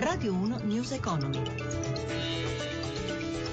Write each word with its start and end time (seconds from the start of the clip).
Radio 0.00 0.32
1 0.32 0.58
News 0.62 0.92
Economy. 0.92 1.42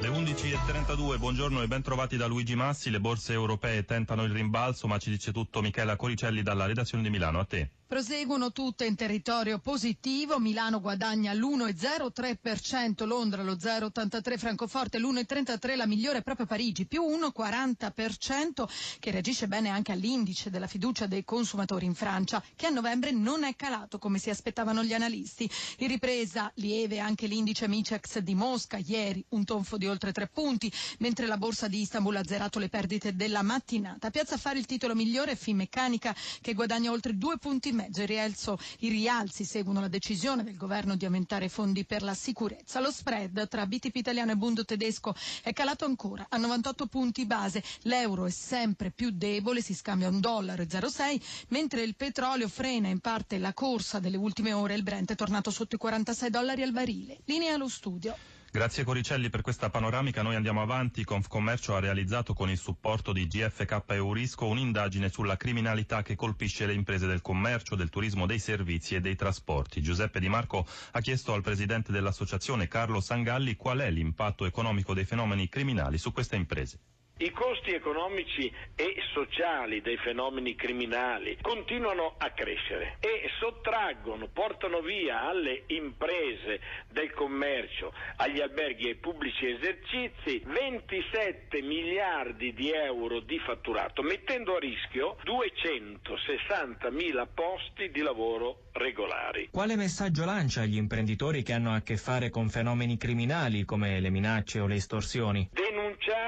Le 0.00 0.08
11.32, 0.08 1.16
buongiorno 1.18 1.62
e 1.62 1.68
ben 1.68 1.82
trovati 1.82 2.16
da 2.16 2.26
Luigi 2.26 2.56
Massi. 2.56 2.90
Le 2.90 2.98
borse 2.98 3.32
europee 3.32 3.84
tentano 3.84 4.24
il 4.24 4.32
rimbalzo, 4.32 4.88
ma 4.88 4.98
ci 4.98 5.10
dice 5.10 5.30
tutto 5.30 5.62
Michela 5.62 5.94
Coricelli 5.94 6.42
dalla 6.42 6.66
redazione 6.66 7.04
di 7.04 7.10
Milano. 7.10 7.38
A 7.38 7.44
te. 7.44 7.70
Proseguono 7.92 8.52
tutte 8.52 8.86
in 8.86 8.94
territorio 8.94 9.58
positivo, 9.58 10.38
Milano 10.38 10.80
guadagna 10.80 11.34
l'1,03%, 11.34 13.04
Londra 13.04 13.42
lo 13.42 13.52
0,83%, 13.52 14.38
Francoforte 14.38 14.98
l'1,33%, 14.98 15.76
la 15.76 15.84
migliore 15.84 16.20
è 16.20 16.22
proprio 16.22 16.46
Parigi, 16.46 16.86
più 16.86 17.02
1,40% 17.02 18.64
che 18.98 19.10
reagisce 19.10 19.46
bene 19.46 19.68
anche 19.68 19.92
all'indice 19.92 20.48
della 20.48 20.66
fiducia 20.66 21.04
dei 21.04 21.22
consumatori 21.22 21.84
in 21.84 21.94
Francia, 21.94 22.42
che 22.56 22.64
a 22.64 22.70
novembre 22.70 23.10
non 23.10 23.44
è 23.44 23.54
calato 23.56 23.98
come 23.98 24.16
si 24.18 24.30
aspettavano 24.30 24.82
gli 24.82 24.94
analisti. 24.94 25.46
In 25.80 25.88
ripresa 25.88 26.50
lieve 26.54 26.98
anche 26.98 27.26
l'indice 27.26 27.68
Micex 27.68 28.20
di 28.20 28.34
Mosca, 28.34 28.78
ieri 28.78 29.22
un 29.30 29.44
tonfo 29.44 29.76
di 29.76 29.86
oltre 29.86 30.12
3 30.12 30.28
punti, 30.28 30.72
mentre 31.00 31.26
la 31.26 31.36
borsa 31.36 31.68
di 31.68 31.82
Istanbul 31.82 32.16
ha 32.16 32.24
zerato 32.24 32.58
le 32.58 32.70
perdite 32.70 33.14
della 33.14 33.42
mattinata. 33.42 34.08
Piazza 34.08 34.38
Fare 34.38 34.58
il 34.58 34.64
titolo 34.64 34.94
migliore 34.94 35.32
è 35.32 35.36
Finmeccanica 35.36 36.16
che 36.40 36.54
guadagna 36.54 36.90
oltre 36.90 37.18
2 37.18 37.36
punti 37.36 37.80
mezzo. 37.82 38.00
Il 38.02 38.08
rialzo, 38.08 38.58
I 38.80 38.88
rialzi 38.88 39.44
seguono 39.44 39.80
la 39.80 39.88
decisione 39.88 40.44
del 40.44 40.56
governo 40.56 40.96
di 40.96 41.04
aumentare 41.04 41.46
i 41.46 41.48
fondi 41.48 41.84
per 41.84 42.02
la 42.02 42.14
sicurezza. 42.14 42.80
Lo 42.80 42.90
spread 42.90 43.48
tra 43.48 43.66
BTP 43.66 43.96
italiano 43.96 44.32
e 44.32 44.36
Bundo 44.36 44.64
tedesco 44.64 45.14
è 45.42 45.52
calato 45.52 45.84
ancora 45.84 46.26
a 46.28 46.36
98 46.36 46.86
punti 46.86 47.26
base. 47.26 47.62
L'euro 47.82 48.26
è 48.26 48.30
sempre 48.30 48.90
più 48.90 49.10
debole, 49.10 49.60
si 49.62 49.74
scambia 49.74 50.08
un 50.08 50.20
dollaro 50.20 50.62
0,6, 50.62 51.20
mentre 51.48 51.82
il 51.82 51.94
petrolio 51.96 52.48
frena 52.48 52.88
in 52.88 53.00
parte 53.00 53.38
la 53.38 53.52
corsa 53.52 53.98
delle 53.98 54.16
ultime 54.16 54.52
ore. 54.52 54.74
Il 54.74 54.82
Brent 54.82 55.12
è 55.12 55.16
tornato 55.16 55.50
sotto 55.50 55.74
i 55.74 55.78
46 55.78 56.30
dollari 56.30 56.62
al 56.62 56.72
barile. 56.72 57.18
Linea 57.24 57.54
allo 57.54 57.68
studio. 57.68 58.16
Grazie 58.54 58.84
Coricelli 58.84 59.30
per 59.30 59.40
questa 59.40 59.70
panoramica. 59.70 60.20
Noi 60.20 60.34
andiamo 60.34 60.60
avanti. 60.60 61.04
Confcommercio 61.04 61.74
ha 61.74 61.80
realizzato 61.80 62.34
con 62.34 62.50
il 62.50 62.58
supporto 62.58 63.14
di 63.14 63.26
GFK 63.26 63.82
Eurisco 63.86 64.44
un'indagine 64.44 65.08
sulla 65.08 65.38
criminalità 65.38 66.02
che 66.02 66.16
colpisce 66.16 66.66
le 66.66 66.74
imprese 66.74 67.06
del 67.06 67.22
commercio, 67.22 67.76
del 67.76 67.88
turismo, 67.88 68.26
dei 68.26 68.38
servizi 68.38 68.94
e 68.94 69.00
dei 69.00 69.16
trasporti. 69.16 69.80
Giuseppe 69.80 70.20
Di 70.20 70.28
Marco 70.28 70.66
ha 70.90 71.00
chiesto 71.00 71.32
al 71.32 71.40
presidente 71.40 71.92
dell'associazione 71.92 72.68
Carlo 72.68 73.00
Sangalli 73.00 73.56
qual 73.56 73.78
è 73.78 73.90
l'impatto 73.90 74.44
economico 74.44 74.92
dei 74.92 75.06
fenomeni 75.06 75.48
criminali 75.48 75.96
su 75.96 76.12
queste 76.12 76.36
imprese. 76.36 76.78
I 77.22 77.30
costi 77.30 77.70
economici 77.70 78.52
e 78.74 78.96
sociali 79.12 79.80
dei 79.80 79.96
fenomeni 79.96 80.56
criminali 80.56 81.38
continuano 81.40 82.16
a 82.18 82.30
crescere 82.30 82.96
e 82.98 83.30
sottraggono, 83.38 84.26
portano 84.26 84.80
via 84.80 85.28
alle 85.28 85.62
imprese 85.68 86.58
del 86.90 87.12
commercio, 87.12 87.92
agli 88.16 88.40
alberghi 88.40 88.86
e 88.86 88.88
ai 88.88 88.94
pubblici 88.96 89.46
esercizi 89.46 90.42
27 90.44 91.62
miliardi 91.62 92.52
di 92.54 92.72
euro 92.72 93.20
di 93.20 93.38
fatturato, 93.38 94.02
mettendo 94.02 94.56
a 94.56 94.58
rischio 94.58 95.16
260 95.22 96.90
mila 96.90 97.26
posti 97.26 97.92
di 97.92 98.00
lavoro 98.00 98.62
regolari. 98.72 99.50
Quale 99.52 99.76
messaggio 99.76 100.24
lancia 100.24 100.62
agli 100.62 100.76
imprenditori 100.76 101.44
che 101.44 101.52
hanno 101.52 101.72
a 101.72 101.82
che 101.82 101.96
fare 101.96 102.30
con 102.30 102.48
fenomeni 102.48 102.96
criminali 102.96 103.64
come 103.64 104.00
le 104.00 104.10
minacce 104.10 104.58
o 104.58 104.66
le 104.66 104.74
estorsioni? 104.74 105.48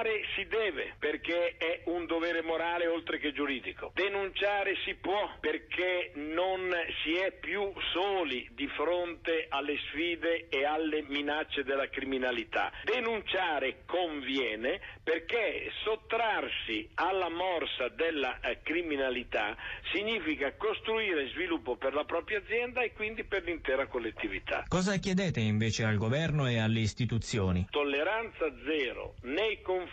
Denunciare 0.00 0.24
si 0.34 0.46
deve 0.46 0.94
perché 0.98 1.56
è 1.58 1.82
un 1.84 2.06
dovere 2.06 2.42
morale 2.42 2.86
oltre 2.86 3.18
che 3.18 3.32
giuridico. 3.32 3.92
Denunciare 3.94 4.74
si 4.84 4.94
può 4.94 5.30
perché 5.40 6.12
non 6.14 6.70
si 7.02 7.16
è 7.16 7.32
più 7.32 7.70
soli 7.92 8.48
di 8.52 8.66
fronte 8.68 9.46
alle 9.50 9.76
sfide 9.88 10.48
e 10.48 10.64
alle 10.64 11.04
minacce 11.06 11.64
della 11.64 11.88
criminalità. 11.90 12.72
Denunciare 12.84 13.82
conviene 13.84 14.80
perché 15.04 15.70
sottrarsi 15.84 16.88
alla 16.94 17.28
morsa 17.28 17.88
della 17.88 18.40
eh, 18.40 18.60
criminalità 18.62 19.54
significa 19.92 20.54
costruire 20.56 21.28
sviluppo 21.28 21.76
per 21.76 21.92
la 21.92 22.04
propria 22.04 22.38
azienda 22.38 22.80
e 22.80 22.92
quindi 22.92 23.24
per 23.24 23.44
l'intera 23.44 23.86
collettività. 23.86 24.64
Cosa 24.66 24.96
chiedete 24.96 25.40
invece 25.40 25.84
al 25.84 25.96
governo 25.96 26.48
e 26.48 26.58
alle 26.58 26.80
istituzioni? 26.80 27.66
Tolleranza 27.70 28.50
zero 28.64 29.16
nei 29.22 29.60
confronti 29.60 29.88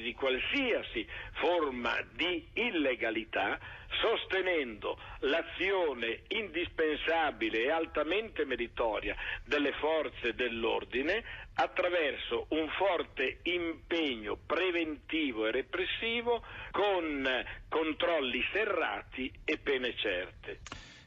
di 0.00 0.14
qualsiasi 0.14 1.06
forma 1.32 1.96
di 2.12 2.46
illegalità 2.54 3.58
sostenendo 4.00 4.98
l'azione 5.20 6.22
indispensabile 6.28 7.64
e 7.64 7.70
altamente 7.70 8.44
meritoria 8.44 9.16
delle 9.44 9.72
forze 9.72 10.34
dell'ordine 10.34 11.24
attraverso 11.54 12.46
un 12.50 12.68
forte 12.70 13.38
impegno 13.44 14.38
preventivo 14.44 15.46
e 15.46 15.50
repressivo 15.50 16.42
con 16.70 17.44
controlli 17.68 18.44
serrati 18.52 19.32
e 19.44 19.58
pene 19.58 19.94
certe. 19.96 20.60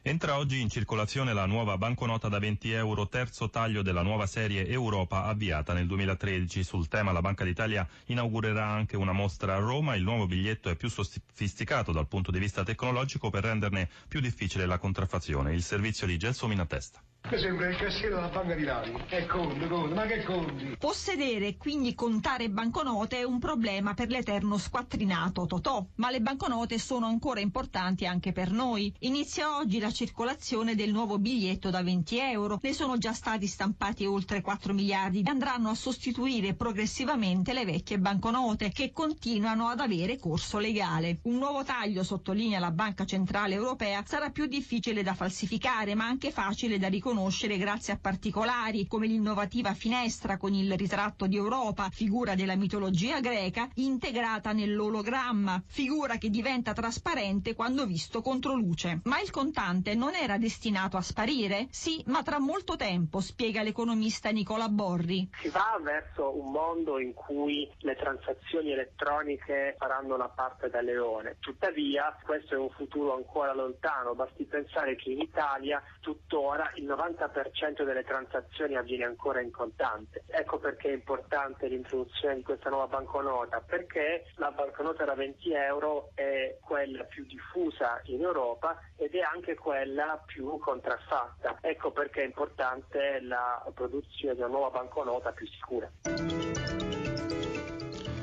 Entra 0.04 0.36
oggi 0.36 0.60
in 0.60 0.68
circolazione 0.68 1.32
la 1.32 1.46
nuova 1.46 1.78
banconota 1.78 2.28
da 2.28 2.40
20 2.40 2.72
euro, 2.72 3.06
terzo 3.06 3.48
taglio 3.50 3.82
della 3.82 4.02
nuova 4.02 4.26
serie 4.26 4.66
Europa 4.66 5.26
avviata 5.26 5.74
nel 5.74 5.86
2013. 5.86 6.64
Sul 6.64 6.88
tema 6.88 7.12
la 7.12 7.20
Banca 7.20 7.44
d'Italia 7.44 7.88
inaugurerà 8.06 8.66
anche 8.66 8.96
una 8.96 9.12
mostra 9.12 9.54
a 9.54 9.60
Roma. 9.60 9.94
Il 9.94 10.02
nuovo 10.02 10.26
biglietto 10.26 10.68
è 10.70 10.74
più 10.74 10.90
sofisticato 10.90 11.92
dal 11.92 12.08
punto 12.08 12.32
di 12.32 12.40
vista 12.40 12.64
tecnologico 12.64 13.30
per 13.30 13.44
renderne 13.44 13.88
più 14.08 14.18
difficile 14.18 14.66
la 14.66 14.78
contraffazione. 14.78 15.54
Il 15.54 15.62
servizio 15.62 16.08
di 16.08 16.16
Gelsomina 16.16 16.66
Testa. 16.66 17.00
Mi 17.30 17.38
sembra 17.38 17.68
il 17.70 17.76
cassiere 17.76 18.14
della 18.16 18.28
banca 18.28 18.54
di 18.54 18.64
Lari. 18.64 18.92
E 19.08 19.26
conti, 19.26 19.66
conti, 19.66 19.94
ma 19.94 20.04
che 20.06 20.22
conti? 20.24 20.76
Possedere 20.78 21.46
e 21.46 21.56
quindi 21.56 21.94
contare 21.94 22.50
banconote 22.50 23.18
è 23.18 23.22
un 23.22 23.38
problema 23.38 23.94
per 23.94 24.08
l'eterno 24.08 24.58
squattrinato 24.58 25.46
Totò, 25.46 25.86
ma 25.94 26.10
le 26.10 26.20
banconote 26.20 26.78
sono 26.78 27.06
ancora 27.06 27.40
importanti 27.40 28.04
anche 28.06 28.32
per 28.32 28.50
noi. 28.50 28.92
Inizia 29.00 29.56
oggi 29.56 29.78
la 29.78 29.90
circolazione 29.92 30.74
del 30.74 30.90
nuovo 30.90 31.18
biglietto 31.18 31.70
da 31.70 31.82
20 31.82 32.18
euro. 32.18 32.58
Ne 32.60 32.72
sono 32.74 32.98
già 32.98 33.12
stati 33.14 33.46
stampati 33.46 34.04
oltre 34.04 34.42
4 34.42 34.74
miliardi 34.74 35.22
e 35.24 35.30
andranno 35.30 35.70
a 35.70 35.74
sostituire 35.74 36.54
progressivamente 36.54 37.54
le 37.54 37.64
vecchie 37.64 37.98
banconote 37.98 38.70
che 38.72 38.92
continuano 38.92 39.68
ad 39.68 39.80
avere 39.80 40.18
corso 40.18 40.58
legale. 40.58 41.20
Un 41.22 41.36
nuovo 41.38 41.62
taglio, 41.62 42.02
sottolinea 42.02 42.58
la 42.58 42.72
Banca 42.72 43.06
Centrale 43.06 43.54
Europea, 43.54 44.02
sarà 44.04 44.28
più 44.30 44.44
difficile 44.46 45.02
da 45.02 45.14
falsificare 45.14 45.94
ma 45.94 46.04
anche 46.04 46.30
facile 46.30 46.78
da 46.78 46.88
riconoscere 46.88 47.11
conoscere 47.12 47.58
grazie 47.58 47.92
a 47.92 47.98
particolari 48.00 48.86
come 48.86 49.06
l'innovativa 49.06 49.74
finestra 49.74 50.38
con 50.38 50.54
il 50.54 50.72
ritratto 50.78 51.26
di 51.26 51.36
Europa, 51.36 51.90
figura 51.90 52.34
della 52.34 52.56
mitologia 52.56 53.20
greca, 53.20 53.68
integrata 53.74 54.52
nell'ologramma, 54.52 55.62
figura 55.66 56.16
che 56.16 56.30
diventa 56.30 56.72
trasparente 56.72 57.54
quando 57.54 57.84
visto 57.84 58.22
contro 58.22 58.54
luce. 58.54 59.00
Ma 59.04 59.20
il 59.20 59.30
contante 59.30 59.94
non 59.94 60.14
era 60.14 60.38
destinato 60.38 60.96
a 60.96 61.02
sparire? 61.02 61.66
Sì, 61.68 62.02
ma 62.06 62.22
tra 62.22 62.38
molto 62.38 62.76
tempo, 62.76 63.20
spiega 63.20 63.62
l'economista 63.62 64.30
Nicola 64.30 64.70
Borri. 64.70 65.28
Si 65.42 65.50
va 65.50 65.78
verso 65.82 66.34
un 66.34 66.50
mondo 66.50 66.98
in 66.98 67.12
cui 67.12 67.70
le 67.80 67.94
transazioni 67.94 68.72
elettroniche 68.72 69.76
faranno 69.78 70.16
la 70.16 70.28
parte 70.28 70.70
da 70.70 70.80
leone. 70.80 71.36
Tuttavia, 71.40 72.16
questo 72.24 72.54
è 72.54 72.58
un 72.58 72.70
futuro 72.70 73.14
ancora 73.14 73.52
lontano, 73.52 74.14
basti 74.14 74.44
pensare 74.44 74.96
che 74.96 75.10
in 75.10 75.20
Italia 75.20 75.82
tuttora 76.00 76.72
il 76.76 76.84
90% 77.02 77.84
delle 77.84 78.04
transazioni 78.04 78.76
avviene 78.76 79.04
ancora 79.04 79.40
in 79.40 79.50
contante. 79.50 80.22
Ecco 80.28 80.58
perché 80.58 80.90
è 80.90 80.92
importante 80.92 81.66
l'introduzione 81.66 82.36
di 82.36 82.42
questa 82.42 82.70
nuova 82.70 82.86
banconota, 82.86 83.60
perché 83.60 84.26
la 84.36 84.50
banconota 84.50 85.04
da 85.04 85.14
20 85.14 85.52
euro 85.52 86.10
è 86.14 86.56
quella 86.60 87.04
più 87.04 87.24
diffusa 87.24 88.00
in 88.04 88.22
Europa 88.22 88.78
ed 88.96 89.14
è 89.14 89.20
anche 89.20 89.56
quella 89.56 90.22
più 90.24 90.58
contraffatta. 90.58 91.58
Ecco 91.60 91.90
perché 91.90 92.22
è 92.22 92.26
importante 92.26 93.20
la 93.22 93.64
produzione 93.74 94.34
di 94.34 94.40
una 94.40 94.50
nuova 94.50 94.70
banconota 94.70 95.32
più 95.32 95.46
sicura. 95.46 95.90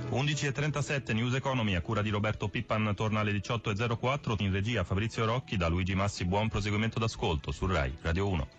11.37 0.10 1.14
News 1.14 1.36
Economy 1.36 1.76
a 1.76 1.82
cura 1.82 2.02
di 2.02 2.10
Roberto 2.10 2.48
Pippan 2.48 2.96
torna 2.96 3.20
alle 3.20 3.32
18.04 3.32 4.36
in 4.40 4.52
regia 4.52 4.84
Fabrizio 4.84 5.24
Rocchi 5.24 5.56
da 5.56 5.68
Luigi 5.68 5.94
Massi 5.94 6.26
buon 6.26 6.50
proseguimento 6.50 6.98
d'ascolto 6.98 7.52
su 7.52 7.68
RAI 7.68 7.96
Radio 8.02 8.28
1 8.28 8.59